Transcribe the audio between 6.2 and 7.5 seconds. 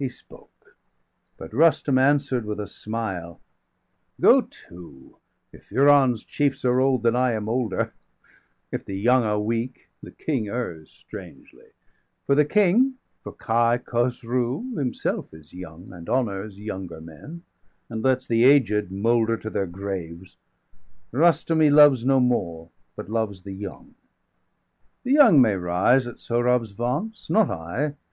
chiefs are old, then I °221 Am